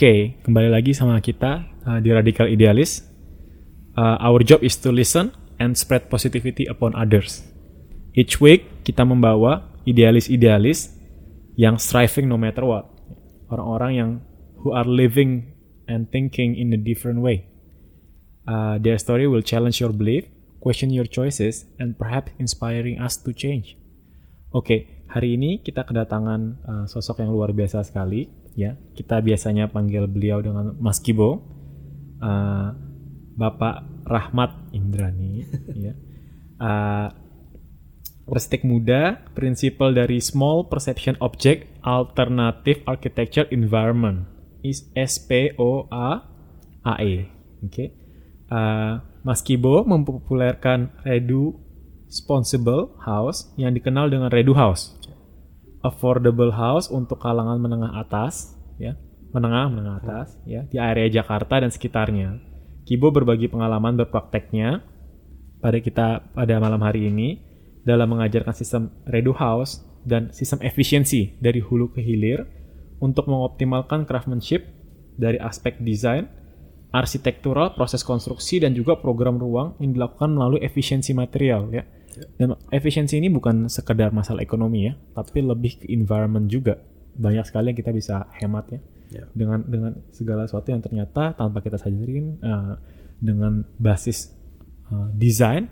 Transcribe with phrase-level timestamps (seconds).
[0.00, 3.04] Oke, kembali lagi sama kita uh, di Radical Idealis.
[3.92, 5.28] Uh, our job is to listen
[5.60, 7.44] and spread positivity upon others.
[8.16, 10.96] Each week kita membawa idealis-idealis
[11.60, 12.88] yang striving no matter what.
[13.52, 14.10] Orang-orang yang
[14.64, 15.52] who are living
[15.84, 17.52] and thinking in a different way.
[18.48, 20.24] Uh, their story will challenge your belief,
[20.64, 23.76] question your choices, and perhaps inspiring us to change.
[24.56, 28.39] Oke, hari ini kita kedatangan uh, sosok yang luar biasa sekali.
[28.58, 31.40] Ya, kita biasanya panggil beliau dengan Mas Kibo,
[32.18, 32.68] uh,
[33.38, 35.46] Bapak Rahmat Indrani.
[35.86, 35.94] ya,
[36.58, 37.08] uh,
[38.30, 44.26] arsitek muda, prinsipal dari Small Perception Object Alternative Architecture Environment,
[44.62, 46.22] is SPOA
[46.84, 47.16] AE.
[47.64, 47.70] Oke.
[47.70, 47.88] Okay.
[48.50, 51.54] Uh, Mas Kibo mempopulerkan Redu
[52.10, 54.96] Responsible House yang dikenal dengan Redu House.
[55.80, 59.00] Affordable house untuk kalangan menengah atas, ya,
[59.32, 62.36] menengah menengah atas, ya, di area Jakarta dan sekitarnya.
[62.84, 64.84] Kibo berbagi pengalaman berprakteknya
[65.60, 67.40] pada kita pada malam hari ini
[67.84, 72.44] dalam mengajarkan sistem Redu House dan sistem efisiensi dari hulu ke hilir
[73.00, 74.64] untuk mengoptimalkan craftsmanship
[75.16, 76.28] dari aspek desain,
[76.90, 81.86] arsitektural, proses konstruksi dan juga program ruang yang dilakukan melalui efisiensi material ya.
[82.36, 86.76] Dan efisiensi ini bukan sekedar masalah ekonomi ya, tapi lebih ke environment juga.
[87.14, 88.80] Banyak sekali yang kita bisa hemat ya.
[89.10, 89.24] Ya.
[89.34, 92.78] Dengan dengan segala sesuatu yang ternyata tanpa kita sadarin uh,
[93.18, 94.30] dengan basis
[94.90, 95.66] uh, desain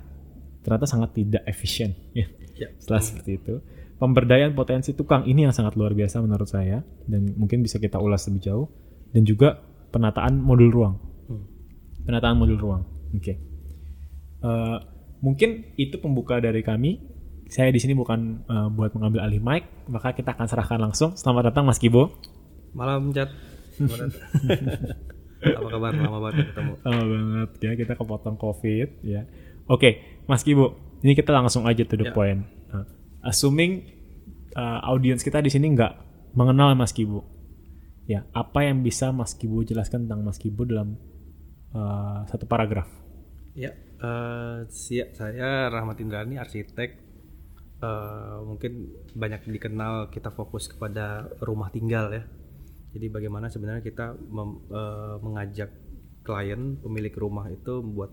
[0.63, 2.27] ternyata sangat tidak efisien ya.
[2.59, 2.75] Ya.
[2.79, 3.55] Setelah seperti itu,
[4.03, 8.27] pemberdayaan potensi tukang ini yang sangat luar biasa menurut saya dan mungkin bisa kita ulas
[8.27, 8.67] lebih jauh
[9.15, 10.95] dan juga penataan modul ruang.
[11.27, 11.45] Hmm.
[12.05, 12.83] Penataan modul ruang.
[13.13, 13.35] Oke.
[14.39, 14.77] Eh,
[15.19, 17.01] mungkin itu pembuka dari kami.
[17.49, 21.17] Saya di sini bukan eh, buat mengambil alih mic, maka kita akan serahkan langsung.
[21.17, 22.13] Selamat datang Mas Kibo.
[22.73, 23.37] Malam datang.
[25.39, 25.95] Apa kabar?
[25.95, 26.73] Lama banget ketemu.
[26.83, 29.23] Lama banget ya kita kepotong covid ya.
[29.69, 32.13] Oke, Mas Kibo, ini kita langsung aja to the Ya.
[32.13, 32.43] point.
[32.69, 32.85] Nah,
[33.23, 33.87] assuming
[34.53, 35.93] uh, audiens kita di sini nggak
[36.35, 37.23] mengenal Mas Kibo,
[38.09, 40.97] ya apa yang bisa Mas Kibo jelaskan tentang Mas Kibo dalam
[41.77, 42.89] uh, satu paragraf?
[43.59, 43.75] Ya,
[44.71, 45.19] siap.
[45.19, 47.09] Saya Rahmat Indrani, arsitek.
[47.79, 52.27] Eh, mungkin banyak dikenal kita fokus kepada rumah tinggal ya.
[52.91, 55.71] Jadi bagaimana sebenarnya kita mem- eh, mengajak
[56.27, 58.11] klien pemilik rumah itu buat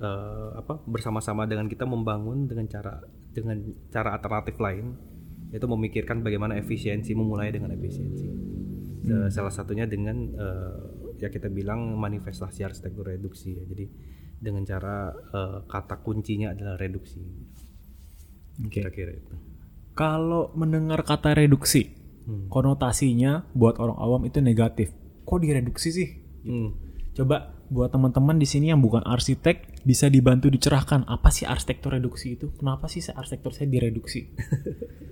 [0.00, 3.04] eh, apa bersama-sama dengan kita membangun dengan cara
[3.36, 3.60] dengan
[3.92, 4.96] cara alternatif lain
[5.52, 8.24] yaitu memikirkan bagaimana efisiensi memulai dengan efisiensi.
[9.04, 10.78] Eh, Salah satunya dengan eh,
[11.22, 13.64] ya kita bilang manifestasi arsitektur reduksi ya.
[13.68, 13.84] Jadi
[14.38, 17.20] dengan cara eh, kata kuncinya adalah reduksi.
[18.58, 18.82] Oke.
[18.82, 19.34] Kira-kira itu.
[19.94, 21.94] Kalau mendengar kata reduksi,
[22.28, 22.44] Hmm.
[22.52, 24.92] konotasinya buat orang awam itu negatif.
[25.24, 26.08] Kok direduksi sih?
[26.44, 26.76] Hmm.
[27.16, 32.34] Coba buat teman-teman di sini yang bukan arsitek bisa dibantu dicerahkan apa sih arsitektur reduksi
[32.34, 32.50] itu?
[32.56, 34.20] Kenapa sih arsitektur saya direduksi?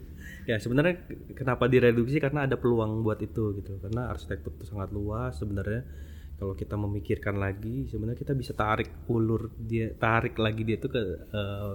[0.47, 1.03] Ya sebenarnya
[1.35, 3.83] kenapa direduksi karena ada peluang buat itu gitu.
[3.83, 5.83] Karena arsitektur itu sangat luas sebenarnya.
[6.39, 11.03] Kalau kita memikirkan lagi, sebenarnya kita bisa tarik ulur dia, tarik lagi dia itu ke
[11.35, 11.73] eh,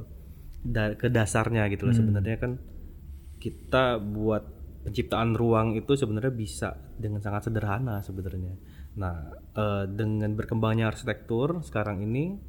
[0.64, 1.96] da- ke dasarnya gitu loh.
[2.00, 2.52] Sebenarnya kan
[3.44, 4.44] kita buat
[4.88, 8.56] penciptaan ruang itu sebenarnya bisa dengan sangat sederhana sebenarnya.
[8.96, 12.40] Nah, eh, dengan berkembangnya arsitektur sekarang ini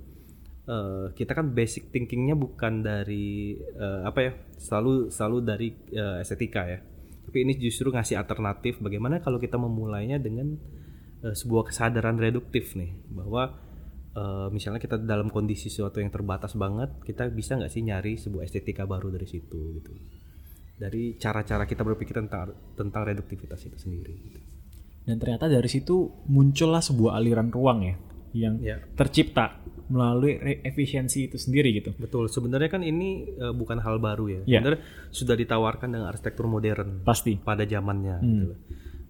[0.65, 6.63] eh, kita kan basic thinkingnya bukan dari eh, apa ya selalu selalu dari eh, estetika
[6.67, 6.79] ya
[7.23, 10.59] tapi ini justru ngasih alternatif bagaimana kalau kita memulainya dengan
[11.23, 13.55] eh, sebuah kesadaran reduktif nih bahwa
[14.15, 18.47] eh, misalnya kita dalam kondisi sesuatu yang terbatas banget kita bisa nggak sih nyari sebuah
[18.47, 19.93] estetika baru dari situ gitu
[20.73, 24.41] dari cara-cara kita berpikir tentang tentang reduktivitas itu sendiri gitu.
[25.03, 27.95] Dan ternyata dari situ muncullah sebuah aliran ruang ya
[28.33, 28.83] yang Ya.
[28.99, 29.63] tercipta
[29.93, 31.93] melalui efisiensi itu sendiri gitu.
[32.01, 34.41] Betul, sebenarnya kan ini eh, bukan hal baru ya.
[34.49, 34.65] Ya.
[34.65, 34.81] Sebenarnya
[35.13, 37.37] sudah ditawarkan dengan arsitektur modern Pasti.
[37.37, 38.17] pada zamannya.
[38.25, 38.59] gitu loh.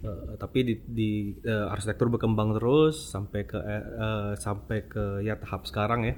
[0.02, 5.62] Eh, tapi di, di, eh, arsitektur berkembang terus sampai ke eh, sampai ke ya tahap
[5.70, 6.14] sekarang ya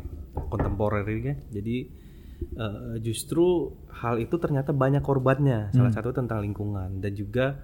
[0.48, 1.36] kontemporer ini ya.
[1.60, 1.76] Jadi
[2.56, 5.76] eh, justru hal itu ternyata banyak korbannya.
[5.76, 7.60] Salah satu tentang lingkungan dan juga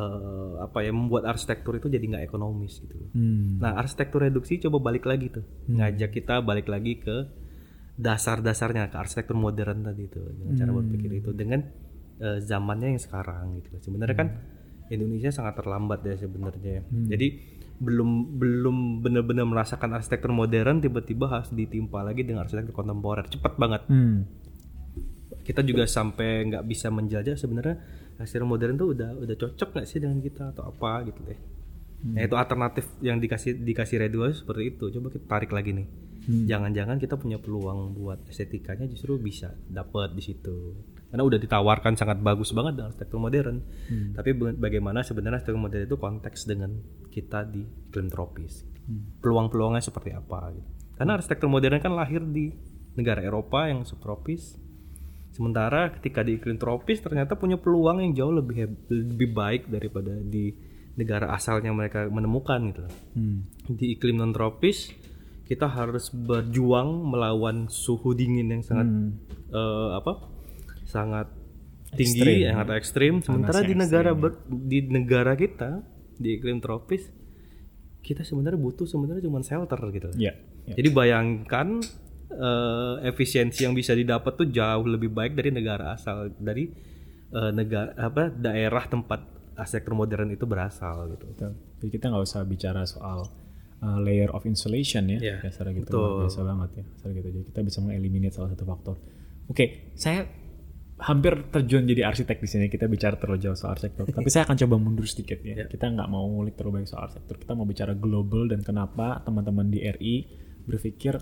[0.00, 2.96] eh, apa ya membuat arsitektur itu jadi nggak ekonomis gitu.
[3.12, 3.60] Hmm.
[3.60, 5.44] Nah, arsitektur reduksi coba balik lagi tuh.
[5.68, 7.16] Ngajak kita balik lagi ke
[8.00, 11.60] dasar-dasarnya ke arsitektur modern tadi itu dengan cara berpikir itu dengan
[12.20, 13.76] eh, zamannya yang sekarang gitu.
[13.84, 14.28] Sebenarnya kan
[14.90, 16.82] Indonesia sangat terlambat ya sebenarnya.
[16.90, 17.28] Jadi
[17.80, 23.24] belum belum benar-benar merasakan arsitektur modern tiba-tiba harus ditimpa lagi dengan arsitektur kontemporer.
[23.30, 23.82] Cepat banget.
[23.88, 24.26] Hmm.
[25.40, 27.80] Kita juga sampai nggak bisa menjajah sebenarnya
[28.20, 31.40] arsitektur modern tuh udah udah cocok nggak sih dengan kita atau apa gitu deh.
[32.00, 34.88] Nah, itu alternatif yang dikasih dikasih Redua seperti itu.
[34.88, 35.88] Coba kita tarik lagi nih.
[36.46, 40.76] Jangan-jangan kita punya peluang buat estetikanya justru bisa dapat di situ.
[41.10, 43.56] Karena udah ditawarkan sangat bagus banget dengan arsitektur modern.
[44.14, 46.70] Tapi ba- bagaimana sebenarnya arsitektur modern itu konteks dengan
[47.10, 48.64] kita di iklim tropis.
[49.20, 50.68] Peluang-peluangnya seperti apa gitu.
[50.96, 52.52] Karena arsitektur modern kan lahir di
[52.94, 54.56] negara Eropa yang subtropis.
[55.30, 60.50] Sementara ketika di iklim tropis ternyata punya peluang yang jauh lebih lebih baik daripada di
[60.98, 62.82] negara asalnya mereka menemukan gitu.
[63.14, 63.46] Hmm.
[63.70, 64.90] Di iklim non tropis
[65.46, 68.88] kita harus berjuang melawan suhu dingin yang sangat
[69.50, 70.12] eh, apa?
[70.90, 71.30] sangat
[71.94, 73.12] tinggi, Ekstrim, yang sangat ekstrim.
[73.22, 75.82] Sementara di negara ber- di negara kita
[76.18, 77.06] di iklim tropis
[78.00, 80.10] kita sebenarnya butuh sebenarnya cuma shelter gitu.
[80.18, 80.34] Ya.
[80.66, 80.74] ya.
[80.74, 81.78] Jadi bayangkan
[82.30, 86.70] eh, efisiensi yang bisa didapat tuh jauh lebih baik dari negara asal dari
[87.34, 89.20] eh, negara apa daerah tempat
[89.60, 91.28] arsitektur modern itu berasal gitu.
[91.36, 91.52] Betul.
[91.84, 93.28] Jadi kita nggak usah bicara soal
[93.84, 96.24] uh, layer of insulation ya, Iya, dasar gitu betul.
[96.24, 97.28] biasa banget ya, dasar gitu.
[97.28, 98.96] Jadi kita bisa mengeliminate salah satu faktor.
[99.50, 100.24] Oke, saya
[101.00, 102.64] hampir terjun jadi arsitek di sini.
[102.68, 105.64] Kita bicara terlalu jauh soal arsitektur, tapi saya akan coba mundur sedikit ya.
[105.64, 105.66] Iya.
[105.68, 107.36] Kita nggak mau ngulik terlalu banyak soal arsitektur.
[107.40, 110.16] Kita mau bicara global dan kenapa teman-teman di RI
[110.64, 111.16] berpikir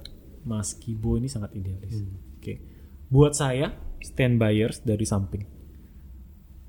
[0.48, 1.92] Mas Kibo ini sangat idealis.
[1.92, 2.40] Hmm.
[2.40, 2.54] Oke,
[3.12, 5.58] buat saya stand buyers dari samping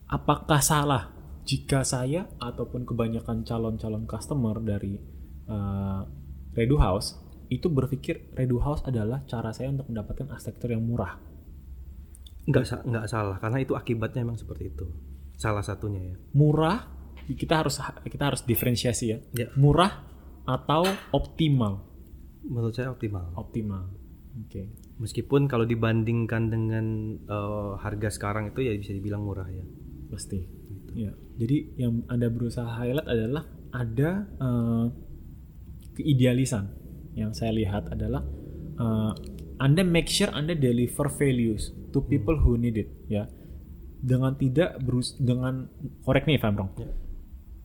[0.09, 1.13] apakah salah
[1.45, 4.97] jika saya ataupun kebanyakan calon-calon customer dari
[5.49, 6.01] uh,
[6.53, 7.17] Redu House
[7.49, 11.17] itu berpikir Redu House adalah cara saya untuk mendapatkan arsitektur yang murah.
[12.45, 14.85] Nggak sa- nggak salah karena itu akibatnya memang seperti itu.
[15.37, 16.15] Salah satunya ya.
[16.37, 16.85] Murah
[17.29, 19.17] kita harus kita harus diferensiasi ya.
[19.33, 19.47] Ya.
[19.57, 20.05] Murah
[20.45, 21.88] atau optimal?
[22.45, 23.35] Menurut saya optimal.
[23.35, 23.89] Optimal.
[24.45, 24.71] Oke.
[24.99, 26.85] Meskipun kalau dibandingkan dengan
[27.23, 29.65] eh, harga sekarang itu ya bisa dibilang murah ya.
[30.11, 30.39] Pasti.
[30.95, 31.11] Ya.
[31.39, 33.43] Jadi yang Anda berusaha highlight adalah
[33.73, 34.85] ada eh,
[35.99, 36.71] keidealisan.
[37.17, 38.23] Yang saya lihat adalah
[38.79, 39.13] eh,
[39.59, 43.27] Anda make sure Anda deliver values to people who need it, ya.
[43.99, 45.67] Dengan tidak berus dengan
[46.07, 46.71] correct me if I'm wrong.
[46.79, 46.87] Ya.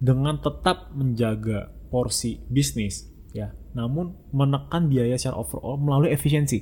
[0.02, 3.54] Dengan tetap menjaga porsi bisnis, ya.
[3.74, 6.58] Namun menekan biaya secara overall melalui efisiensi.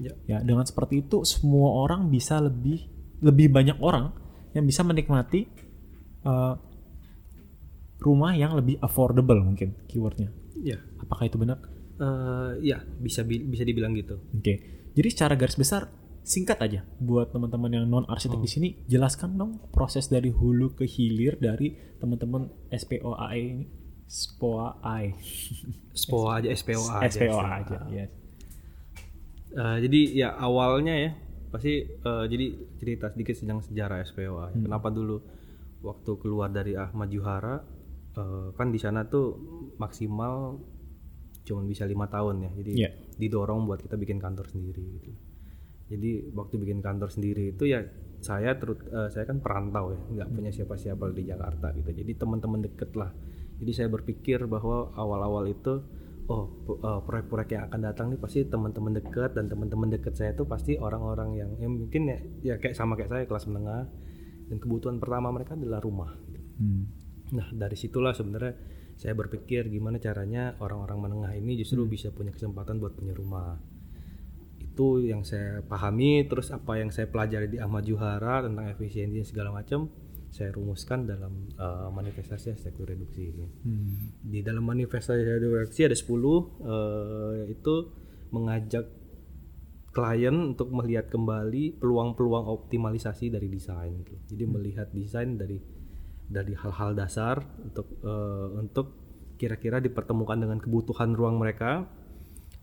[0.00, 0.12] Ya.
[0.28, 2.88] Ya, dengan seperti itu semua orang bisa lebih
[3.22, 4.12] lebih banyak orang
[4.52, 5.48] yang bisa menikmati
[6.26, 6.58] uh,
[8.02, 10.28] rumah yang lebih affordable mungkin keywordnya.
[10.58, 10.82] Ya.
[11.00, 11.62] Apakah itu benar?
[12.02, 14.18] Eh, ya bisa bi- bisa dibilang gitu.
[14.34, 14.88] Oke.
[14.92, 15.86] Jadi secara garis besar
[16.22, 20.86] singkat aja buat teman-teman yang non arsitek di sini jelaskan dong proses dari hulu ke
[20.86, 23.66] hilir dari teman-teman SPOAE ini.
[24.06, 25.14] SPOAE.
[25.92, 27.10] SPOA aja, SPOA aja.
[27.10, 27.78] SPOA aja.
[27.88, 28.10] Yes.
[29.52, 31.10] Eh, jadi ya awalnya ya
[31.52, 32.46] pasti eh, jadi
[32.80, 34.52] cerita sedikit tentang sejarah SPOA.
[34.52, 34.64] Hmm.
[34.64, 35.20] Kenapa dulu
[35.84, 37.60] waktu keluar dari Ahmad Juhara
[38.16, 39.36] eh, kan di sana tuh
[39.76, 40.56] maksimal
[41.42, 42.50] cuman bisa lima tahun ya.
[42.56, 42.90] Jadi Iya.
[43.18, 45.12] didorong buat kita bikin kantor sendiri gitu.
[45.92, 47.84] Jadi waktu bikin kantor sendiri itu ya
[48.22, 51.92] saya terus eh, saya kan perantau ya, nggak punya siapa-siapa di Jakarta gitu.
[51.92, 53.12] Jadi teman-teman deket lah.
[53.62, 55.86] Jadi saya berpikir bahwa awal-awal itu
[56.26, 56.50] oh
[56.82, 60.78] eh, proyek-proyek yang akan datang nih pasti teman-teman dekat dan teman-teman dekat saya itu pasti
[60.78, 63.86] orang-orang yang, yang mungkin ya, ya kayak sama kayak saya kelas menengah
[64.50, 66.10] dan kebutuhan pertama mereka adalah rumah.
[66.58, 66.90] Hmm.
[67.34, 68.54] Nah dari situlah sebenarnya
[68.98, 73.58] saya berpikir gimana caranya orang-orang menengah ini justru bisa punya kesempatan buat punya rumah.
[74.62, 79.52] Itu yang saya pahami, terus apa yang saya pelajari di Ahmad Juhara tentang efisiensi segala
[79.52, 79.90] macam,
[80.32, 83.46] saya rumuskan dalam eh, manifestasi arsitektur reduksi ini.
[83.68, 84.16] Hmm.
[84.24, 87.74] Di dalam manifestasi reduksi ada 10 eh, itu
[88.32, 88.86] mengajak
[89.92, 94.16] klien untuk melihat kembali peluang-peluang optimalisasi dari desain gitu.
[94.32, 95.60] Jadi melihat desain dari
[96.32, 98.86] dari hal-hal dasar untuk eh, untuk
[99.36, 101.84] kira-kira dipertemukan dengan kebutuhan ruang mereka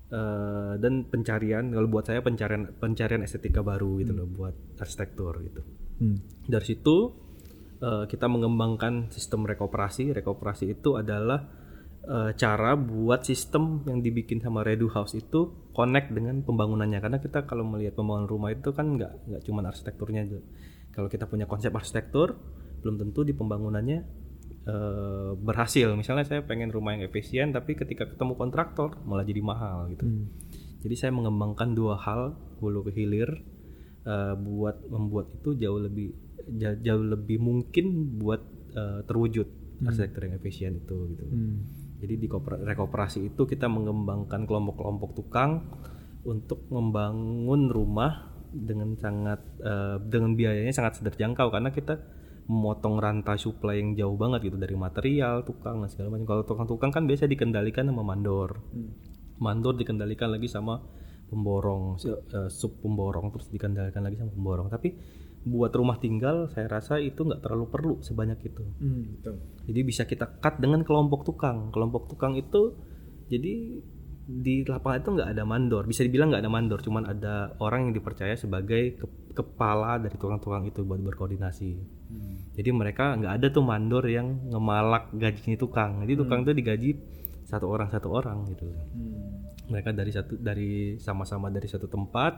[0.09, 5.61] eh, dan pencarian kalau buat saya pencarian pencarian estetika baru gitu loh buat arsitektur gitu.
[6.01, 6.17] Hmm.
[6.49, 7.28] Dari situ
[7.79, 10.11] eh, kita mengembangkan sistem rekuperasi.
[10.15, 11.47] Rekuperasi itu adalah
[12.03, 16.99] eh, cara buat sistem yang dibikin sama Redu House itu connect dengan pembangunannya.
[16.99, 20.39] Karena kita kalau melihat pembangunan rumah itu kan nggak nggak cuma arsitekturnya aja.
[20.93, 22.35] Kalau kita punya konsep arsitektur,
[22.83, 23.99] belum tentu di pembangunannya
[24.67, 25.95] eh, berhasil.
[25.95, 30.03] Misalnya saya pengen rumah yang efisien, tapi ketika ketemu kontraktor malah jadi mahal gitu.
[30.03, 30.27] Hmm.
[30.79, 33.29] Jadi saya mengembangkan dua hal hulu ke hilir
[34.07, 38.41] eh, buat membuat itu jauh lebih ja- jauh lebih mungkin buat
[38.73, 39.47] eh, terwujud
[39.85, 41.23] arsitektur yang efisien itu gitu.
[41.23, 41.63] Hmm.
[41.99, 42.27] Jadi di
[42.63, 45.67] rekoperasi itu kita mengembangkan kelompok-kelompok tukang
[46.23, 51.99] untuk membangun rumah dengan sangat eh, dengan biayanya sangat terjangkau karena kita
[52.49, 56.25] memotong rantai supply yang jauh banget gitu dari material, tukang dan segala macam.
[56.25, 58.57] Kalau tukang-tukang kan biasa dikendalikan sama mandor.
[59.37, 60.81] Mandor dikendalikan lagi sama
[61.29, 64.67] pemborong, eh, sub pemborong terus dikendalikan lagi sama pemborong.
[64.73, 64.89] Tapi
[65.47, 68.63] buat rumah tinggal saya rasa itu nggak terlalu perlu sebanyak itu.
[68.79, 69.35] Hmm, betul.
[69.71, 71.71] Jadi bisa kita cut dengan kelompok tukang.
[71.71, 72.75] Kelompok tukang itu
[73.31, 73.79] jadi
[74.29, 75.83] di lapangan itu nggak ada mandor.
[75.89, 80.69] Bisa dibilang nggak ada mandor, cuman ada orang yang dipercaya sebagai ke- kepala dari tukang-tukang
[80.69, 81.71] itu buat berkoordinasi.
[82.53, 86.03] Jadi mereka nggak ada tuh mandor yang ngemalak gajinya tukang.
[86.05, 86.89] Jadi tukang itu digaji
[87.49, 88.69] satu orang satu orang gitu.
[89.73, 92.33] Mereka dari satu dari sama-sama dari satu tempat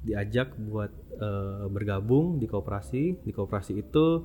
[0.00, 3.24] diajak buat eh, bergabung di koperasi.
[3.24, 4.24] Di koperasi itu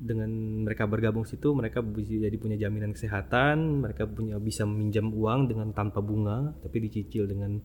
[0.00, 5.52] dengan mereka bergabung situ mereka bisa jadi punya jaminan kesehatan, mereka punya bisa meminjam uang
[5.52, 7.60] dengan tanpa bunga tapi dicicil dengan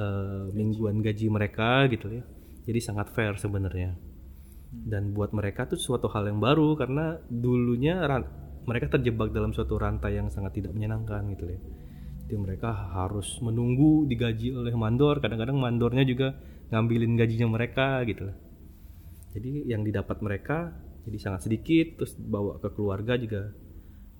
[0.00, 2.24] eh, mingguan gaji mereka gitu ya.
[2.64, 3.92] Jadi sangat fair sebenarnya.
[4.74, 8.00] Dan buat mereka tuh suatu hal yang baru karena dulunya
[8.64, 11.60] mereka terjebak dalam suatu rantai yang sangat tidak menyenangkan gitu ya.
[12.24, 16.32] Jadi mereka harus menunggu digaji oleh mandor, kadang-kadang mandornya juga
[16.74, 18.34] ngambilin gajinya mereka gitu.
[19.34, 20.74] Jadi yang didapat mereka
[21.06, 23.54] jadi sangat sedikit, terus bawa ke keluarga juga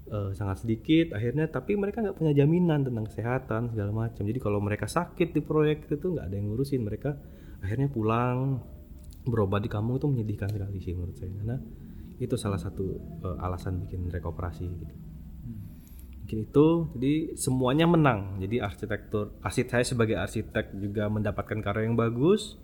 [0.06, 1.18] eh, sangat sedikit.
[1.18, 4.22] Akhirnya tapi mereka nggak punya jaminan tentang kesehatan segala macam.
[4.22, 6.82] Jadi kalau mereka sakit di proyek itu nggak ada yang ngurusin.
[6.86, 7.10] Mereka
[7.64, 8.62] akhirnya pulang
[9.24, 11.56] berobat di kampung itu menyedihkan sekali sih menurut saya karena
[12.20, 12.84] itu salah satu
[13.24, 14.94] eh, alasan bikin rekoperasi gitu.
[16.24, 16.66] Mungkin itu
[16.96, 18.40] jadi semuanya menang.
[18.40, 22.56] Jadi arsitektur arsitek saya sebagai arsitek juga mendapatkan karya yang bagus.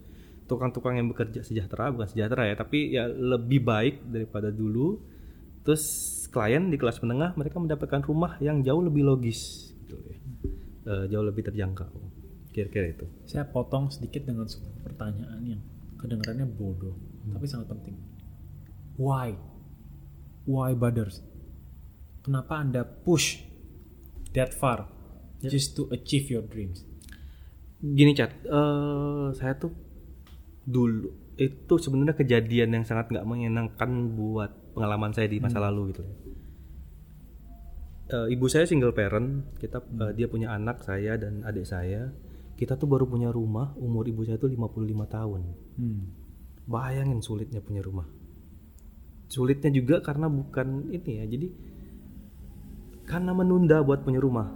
[0.48, 5.04] Tukang-tukang yang bekerja sejahtera bukan sejahtera ya, tapi ya lebih baik daripada dulu.
[5.60, 5.84] Terus
[6.32, 10.16] klien di kelas menengah mereka mendapatkan rumah yang jauh lebih logis gitu ya.
[10.88, 11.92] Eh, jauh lebih terjangkau.
[12.56, 13.04] Kira-kira itu.
[13.28, 15.60] Saya potong sedikit dengan sebuah pertanyaan yang
[16.00, 16.96] kedengarannya bodoh,
[17.28, 18.00] tapi sangat penting.
[18.96, 19.36] Why?
[20.48, 21.20] Why brothers?
[22.24, 23.49] Kenapa Anda push
[24.32, 24.88] that far
[25.42, 26.84] just to achieve your dreams?
[27.80, 29.72] Gini cat, eh, saya tuh
[30.68, 36.04] dulu itu sebenarnya kejadian yang sangat nggak menyenangkan buat pengalaman saya di masa lalu gitu.
[38.10, 42.10] Eh, ibu saya single parent, kita eh, dia punya anak saya dan adik saya.
[42.58, 45.40] Kita tuh baru punya rumah, umur ibu saya tuh 55 tahun.
[45.80, 46.02] Hmm.
[46.68, 48.04] Bayangin sulitnya punya rumah.
[49.30, 51.48] Sulitnya juga karena bukan ini ya, jadi
[53.10, 54.46] karena menunda buat punya rumah.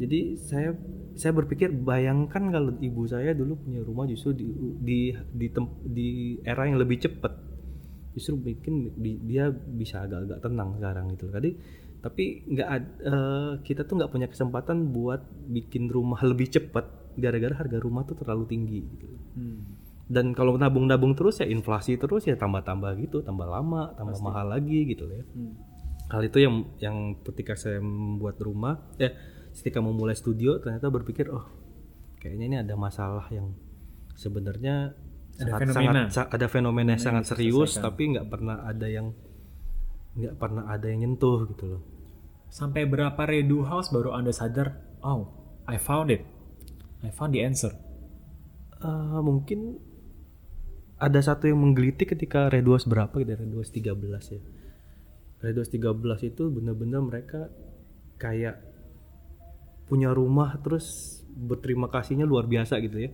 [0.00, 0.72] Jadi saya
[1.14, 4.48] saya berpikir bayangkan kalau ibu saya dulu punya rumah justru di
[4.80, 6.08] di di, tem- di
[6.40, 7.32] era yang lebih cepat.
[8.16, 11.28] Justru bikin bi- dia bisa agak-agak tenang sekarang gitu.
[11.28, 11.50] Tadi
[12.00, 12.68] tapi nggak
[13.04, 15.20] eh, kita tuh nggak punya kesempatan buat
[15.52, 16.88] bikin rumah lebih cepat
[17.20, 19.06] gara-gara harga rumah tuh terlalu tinggi gitu.
[20.04, 24.84] Dan kalau nabung-nabung terus ya inflasi terus ya tambah-tambah gitu, tambah lama, tambah mahal lagi
[24.84, 25.24] gitu ya
[26.14, 29.10] hal itu yang yang ketika saya membuat rumah ya
[29.52, 31.44] ketika memulai studio ternyata berpikir oh
[32.16, 33.52] kayaknya ini ada masalah yang
[34.14, 34.94] sebenarnya
[35.34, 36.02] Ada sangat, fenomena.
[36.06, 39.10] sangat- sa- ada fenomena yang sangat serius tapi nggak pernah ada yang
[40.14, 41.82] nggak pernah ada yang nyentuh gitu loh
[42.46, 45.26] Sampai berapa redo house baru Anda sadar, oh,
[45.66, 46.22] I found it.
[47.02, 47.74] I found the answer.
[48.78, 49.82] Eh, mungkin
[50.94, 53.98] ada satu yang menggelitik ketika Reduas berapa gitu Reduas 13
[54.30, 54.38] ya
[55.44, 57.52] Reduas 13 itu benar-benar mereka
[58.16, 58.56] kayak
[59.84, 63.10] punya rumah terus berterima kasihnya luar biasa gitu ya.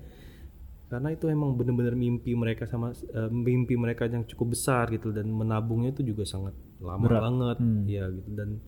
[0.90, 5.26] Karena itu emang benar-benar mimpi mereka sama eh, mimpi mereka yang cukup besar gitu dan
[5.30, 7.56] menabungnya itu juga sangat lama banget.
[7.86, 8.30] Ya gitu.
[8.34, 8.62] Dan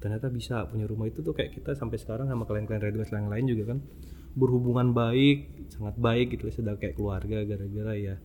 [0.00, 3.46] ternyata bisa punya rumah itu tuh kayak kita sampai sekarang sama klien-klien Reduas yang lain
[3.46, 3.78] juga kan
[4.32, 8.16] berhubungan baik sangat baik gitu ya sudah kayak keluarga gara-gara ya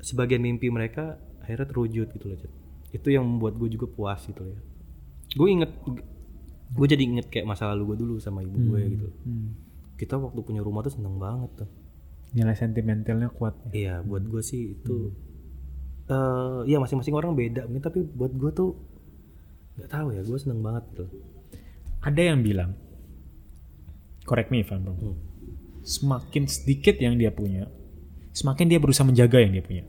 [0.00, 2.63] sebagian mimpi mereka akhirnya terwujud gitu loh.
[2.94, 4.58] Itu yang membuat gue juga puas gitu ya
[5.34, 5.70] gue inget
[6.70, 9.08] gue jadi inget kayak masa lalu gue dulu sama ibu gue gitu
[9.94, 11.70] kita waktu punya rumah tuh seneng banget tuh
[12.34, 13.54] Nilai sentimentalnya kuat.
[13.70, 15.14] iya buat gue sih itu
[16.04, 18.74] eh ya masing-masing orang beda mungkin tapi buat gue tuh
[19.74, 21.04] nggak tahu ya gue seneng banget gitu
[22.02, 22.76] Ada yang bilang,
[24.22, 25.16] correct me if I'm wrong, Hmm.
[25.80, 27.64] semakin sedikit yang dia punya,
[28.30, 29.84] semakin dia berusaha menjaga yang dia punya.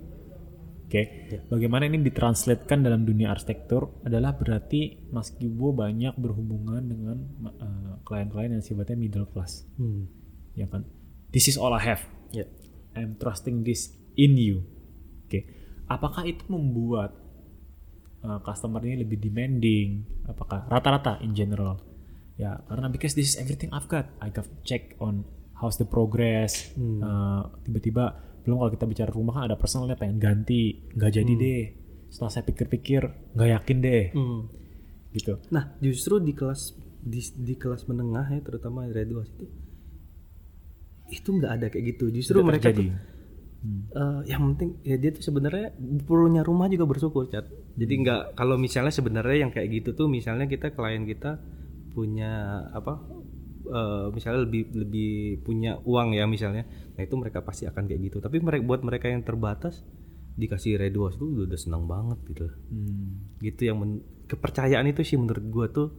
[0.96, 7.18] Oke, bagaimana ini ditranslatekan dalam dunia arsitektur adalah berarti Mas Gibo banyak berhubungan dengan
[7.60, 10.08] uh, klien-klien yang sifatnya middle class, hmm.
[10.56, 10.88] ya kan?
[11.36, 12.08] This is all I have.
[12.32, 12.48] ya
[12.96, 14.64] I'm trusting this in you.
[15.28, 15.44] Oke,
[15.92, 17.12] apakah itu membuat
[18.24, 20.08] uh, customer ini lebih demanding?
[20.32, 21.84] Apakah rata-rata in general?
[22.40, 24.08] Ya, karena because this is everything I've got.
[24.24, 25.28] I got check on
[25.60, 26.72] how's the progress.
[26.80, 31.64] Uh, tiba-tiba belum kalau kita bicara rumah kan ada personalnya pengen ganti nggak jadi deh
[32.08, 33.02] setelah saya pikir-pikir
[33.34, 34.42] nggak yakin deh Hmm.
[35.12, 39.46] gitu Nah, justru di kelas di, di kelas menengah ya, terutama graduasi itu
[41.06, 42.10] itu nggak ada kayak gitu.
[42.10, 42.90] Justru Tidak mereka terjadi.
[42.90, 43.14] tuh
[43.94, 45.74] eh, yang penting ya dia tuh sebenarnya
[46.06, 47.46] punya rumah juga bersyukur, Cat.
[47.75, 51.38] Jadi nggak kalau misalnya sebenarnya yang kayak gitu tuh misalnya kita klien kita
[51.94, 52.32] punya
[52.70, 53.00] apa
[53.65, 56.63] eh, misalnya lebih lebih punya uang ya misalnya.
[56.95, 58.17] Nah, itu mereka pasti akan kayak gitu.
[58.22, 59.84] Tapi mereka buat mereka yang terbatas
[60.36, 62.45] dikasih reduas itu udah, udah senang banget gitu.
[62.72, 63.39] Hmm.
[63.39, 65.89] gitu yang men- kepercayaan itu sih menurut gua tuh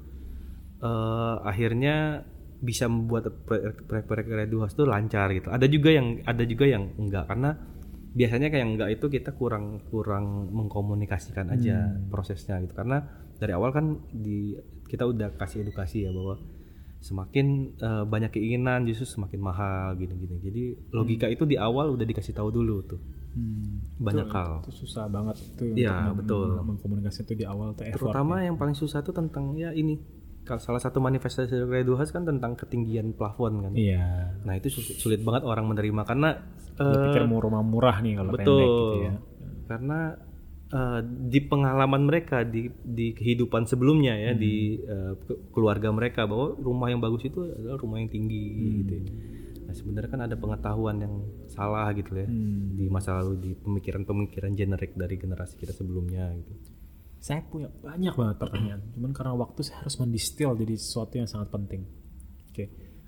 [0.85, 2.25] eh, akhirnya
[2.57, 5.53] bisa membuat proyek-proyek reduas tuh lancar gitu.
[5.53, 7.53] Ada juga yang ada juga yang enggak karena
[8.17, 12.73] biasanya kayak enggak itu kita kurang kurang mengkomunikasikan aja prosesnya gitu.
[12.73, 13.05] Karena
[13.37, 14.57] dari awal kan di
[14.89, 16.41] kita udah kasih edukasi ya bahwa
[16.99, 20.37] semakin eh, banyak keinginan justru semakin mahal gini-gini.
[20.39, 23.01] Jadi logika itu di awal udah dikasih tahu dulu tuh.
[23.33, 23.85] Hmm.
[23.97, 24.53] Banyak Itu- hal.
[24.61, 26.57] itu susah banget tuh Iya, betul.
[26.57, 30.01] meng- mengkomunikasi itu di awal tuh effort Terutama yang paling susah tuh tentang ya ini.
[30.41, 33.73] Kalau salah satu manifestasi dari Reduhas kan tentang ketinggian plafon kan.
[33.75, 36.39] iya Nah itu sulit, banget orang menerima karena
[36.73, 38.57] eh, pikir mau rumah murah nih kalau betul.
[38.57, 39.15] pendek gitu ya
[39.67, 39.99] Karena
[40.69, 46.55] eh, di pengalaman mereka di di kehidupan sebelumnya ya di eh, ke- keluarga mereka bahwa
[46.57, 48.43] rumah yang bagus itu adalah rumah yang tinggi
[48.81, 48.93] gitu.
[48.93, 49.05] ya.
[49.63, 51.15] Nah sebenarnya kan ada pengetahuan yang
[51.47, 52.73] salah gitu ya Hmm.
[52.73, 56.53] di masa lalu di pemikiran-pemikiran generik dari generasi kita sebelumnya gitu.
[57.19, 61.51] saya punya banyak banget pertanyaan cuman karena waktu saya harus mendistil jadi sesuatu yang sangat
[61.51, 61.83] penting
[62.47, 62.65] oke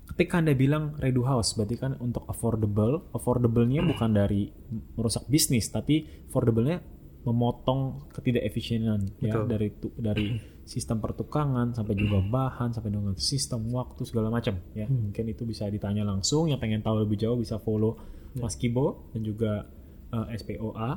[0.08, 4.50] ketika anda bilang redo house berarti kan untuk affordable affordable-nya bukan dari
[4.96, 6.82] merusak bisnis tapi affordable-nya
[7.28, 14.04] memotong ketidakefisienan ya dari tu- dari sistem pertukangan sampai juga bahan sampai dengan sistem waktu
[14.04, 14.88] segala macam ya.
[14.88, 16.48] Mungkin itu bisa ditanya langsung.
[16.48, 17.96] Yang pengen tahu lebih jauh bisa follow
[18.36, 19.68] Mas Kibo dan juga
[20.08, 20.90] eh, SPOA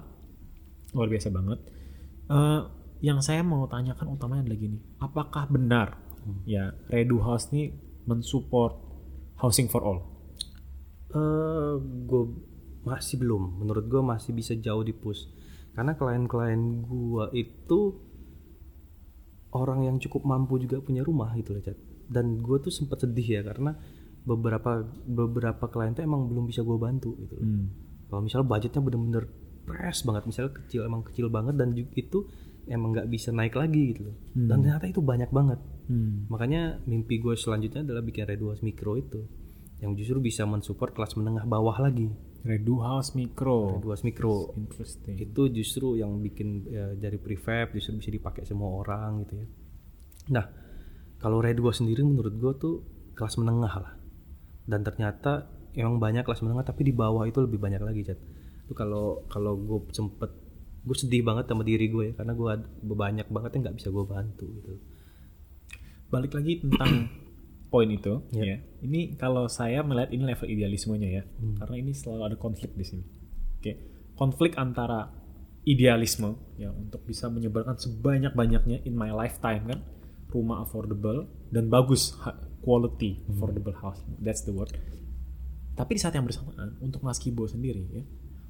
[0.91, 1.59] luar biasa banget.
[2.27, 2.61] Eh,
[3.01, 5.97] yang saya mau tanyakan utamanya adalah gini apakah benar
[6.45, 7.73] ya Redu House ini
[8.05, 8.77] mensupport
[9.41, 9.99] housing for all?
[11.11, 11.73] Eh
[12.05, 12.23] gue
[12.81, 13.57] masih belum.
[13.57, 15.27] Menurut gue masih bisa jauh di push.
[15.71, 17.79] Karena klien-klien gue itu
[19.55, 21.79] orang yang cukup mampu juga punya rumah gitu loh, Chat.
[22.11, 23.75] Dan gue tuh sempat sedih ya karena
[24.21, 27.45] beberapa beberapa klien tuh emang belum bisa gue bantu gitu loh.
[27.47, 27.67] Hmm.
[28.11, 29.23] Kalau misalnya budgetnya bener-bener
[29.63, 32.19] press banget, misalnya kecil emang kecil banget dan juga itu
[32.67, 34.15] emang nggak bisa naik lagi gitu loh.
[34.35, 35.59] Dan ternyata itu banyak banget.
[35.87, 36.27] Hmm.
[36.27, 39.23] Makanya mimpi gue selanjutnya adalah bikin Reduas Mikro itu
[39.81, 42.11] yang justru bisa mensupport kelas menengah bawah lagi.
[42.41, 48.09] Redu House Micro Reduas Mikro interesting itu justru yang bikin ya, dari prefab justru bisa
[48.09, 49.47] dipakai semua orang gitu ya.
[50.33, 50.45] Nah,
[51.21, 52.75] kalau Reduas sendiri menurut gue tuh
[53.13, 53.93] kelas menengah lah.
[54.65, 55.45] Dan ternyata
[55.77, 58.17] emang banyak kelas menengah tapi di bawah itu lebih banyak lagi, Chat.
[58.65, 60.33] Itu kalau kalau gue sempet
[60.81, 64.01] gue sedih banget sama diri gue ya karena gue banyak banget yang nggak bisa gue
[64.01, 64.81] bantu gitu.
[66.11, 67.07] balik lagi tentang
[67.71, 68.43] poin itu Ya.
[68.45, 71.55] ya ini kalau saya melihat ini level idealismenya ya Hmm.
[71.55, 73.03] karena ini selalu ada konflik di sini
[73.57, 73.71] oke
[74.13, 75.07] konflik antara
[75.63, 79.79] idealisme ya untuk bisa menyebarkan sebanyak banyaknya in my lifetime kan
[80.29, 82.11] rumah affordable dan bagus
[82.59, 83.31] quality Hmm.
[83.31, 84.69] affordable house that's the word
[85.71, 88.03] tapi di saat yang bersamaan untuk Mas Kibo sendiri ya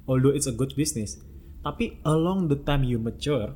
[0.04, 1.22] although it's a good business
[1.62, 3.54] tapi along the time you mature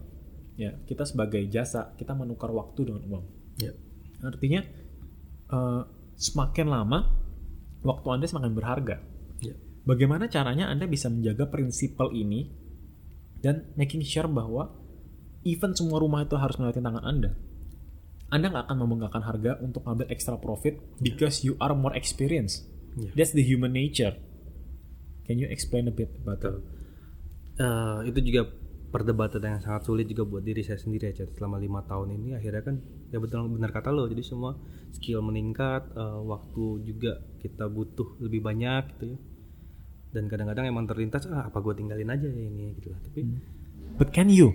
[0.54, 3.26] ya kita sebagai jasa kita menukar waktu dengan uang
[3.56, 3.72] Ya.
[4.20, 4.60] Artinya
[5.52, 5.82] eh,
[6.16, 6.98] semakin lama
[7.84, 8.96] waktu Anda semakin berharga.
[9.44, 9.54] Ya.
[9.86, 12.50] Bagaimana caranya Anda bisa menjaga prinsipal ini
[13.38, 14.74] dan making sure bahwa
[15.46, 17.30] even semua rumah itu harus melewati tangan Anda.
[18.26, 22.66] Anda nggak akan membanggakan harga untuk ngambil extra profit because you are more experienced.
[22.98, 23.14] Ya.
[23.14, 24.18] That's the human nature.
[25.30, 26.58] Can you explain a bit about that?
[27.56, 28.50] Eh, itu juga
[28.86, 31.34] perdebatan yang sangat sulit juga buat diri saya sendiri ya Chat.
[31.34, 32.76] selama lima tahun ini akhirnya kan
[33.10, 34.56] ya betul benar kata lo jadi semua
[34.90, 39.18] skill meningkat eh, waktu juga kita butuh lebih banyak gitu ya
[40.14, 43.20] dan kadang-kadang emang terlintas ah apa gue tinggalin aja ya ini gitu lah tapi
[43.96, 44.52] But can you?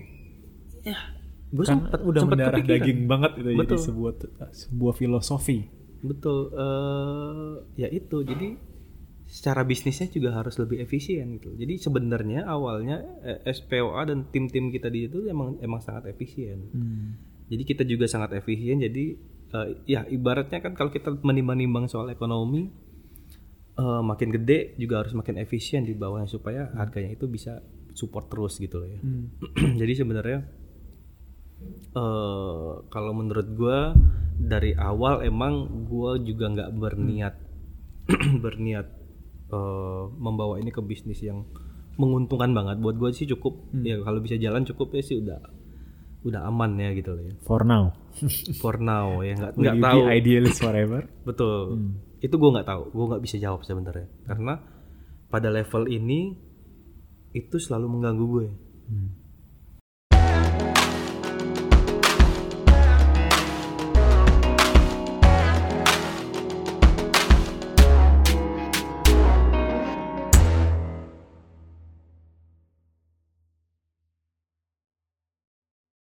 [0.82, 0.98] ya
[1.52, 2.80] gue Kan sempat udah sempat mendarah kepikiran.
[2.82, 3.80] daging banget itu jadi Betul.
[3.84, 4.12] sebuah
[4.50, 5.60] sebuah filosofi.
[6.02, 8.58] betul eh ya itu jadi
[9.32, 14.92] secara bisnisnya juga harus lebih efisien gitu jadi sebenarnya awalnya eh, SPOA dan tim-tim kita
[14.92, 17.32] di itu emang emang sangat efisien Hmm.
[17.52, 18.80] Jadi kita juga sangat efisien.
[18.80, 19.20] Jadi
[19.52, 22.72] eh, ya ibaratnya kan kalau kita menimbang-nimbang soal ekonomi,
[23.76, 27.60] eh, makin gede juga harus makin efisien di bawahnya supaya harganya itu bisa
[27.92, 29.00] support terus gitu loh ya.
[29.04, 29.28] Hmm.
[29.84, 30.40] Jadi sebenarnya
[31.92, 33.94] eh kalau menurut gua
[34.42, 37.36] dari awal emang gua juga nggak berniat
[38.44, 38.88] berniat
[39.52, 41.44] eh, membawa ini ke bisnis yang
[42.00, 42.80] menguntungkan banget.
[42.80, 43.72] Buat gue sih cukup.
[43.84, 45.40] Ya kalau bisa jalan cukup ya sih udah
[46.22, 47.34] udah aman ya gitu loh ya.
[47.44, 47.92] For now.
[48.62, 50.00] for now ya nggak nggak tahu.
[50.06, 51.02] be idealist forever?
[51.28, 51.78] betul.
[52.22, 52.84] Itu gue nggak tahu.
[52.94, 54.08] Gue nggak bisa jawab sebenarnya.
[54.26, 54.62] Karena
[55.32, 56.36] pada level ini
[57.32, 58.48] itu selalu mengganggu gue